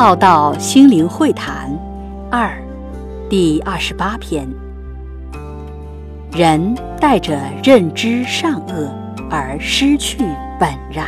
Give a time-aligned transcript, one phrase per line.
[0.00, 1.78] 浩道心灵会谈
[2.30, 2.50] 二
[3.28, 4.48] 第二十八篇：
[6.32, 8.90] 人带着认知善恶
[9.28, 10.24] 而失去
[10.58, 11.06] 本然。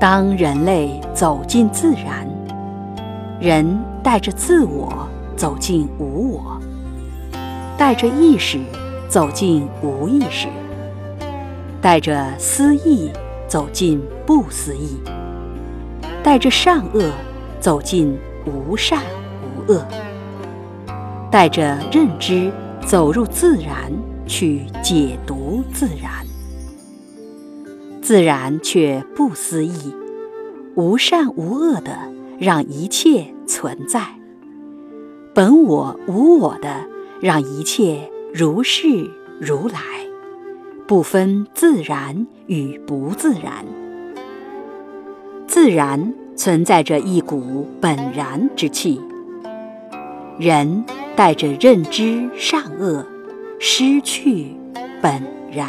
[0.00, 2.26] 当人类走进自然，
[3.38, 5.06] 人带着自我
[5.36, 6.60] 走进无我，
[7.78, 8.58] 带着意识
[9.08, 10.48] 走进无意识，
[11.80, 13.08] 带着思意
[13.46, 14.98] 走进不思意。
[16.22, 17.10] 带着善恶
[17.60, 19.02] 走进无善
[19.42, 19.84] 无恶，
[21.30, 22.52] 带着认知
[22.86, 23.92] 走入自然
[24.26, 26.26] 去解读自然，
[28.02, 29.94] 自然却不思议，
[30.74, 31.96] 无善无恶的
[32.38, 34.02] 让一切存在，
[35.34, 36.86] 本我无我的
[37.20, 39.10] 让一切如是
[39.40, 39.80] 如来，
[40.86, 43.64] 不分自然与不自然。
[45.50, 49.00] 自然存在着一股本然之气。
[50.38, 50.84] 人
[51.16, 53.04] 带着认知善恶
[53.58, 54.46] 失去
[55.02, 55.68] 本然。